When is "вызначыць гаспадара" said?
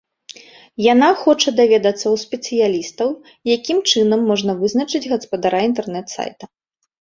4.63-5.59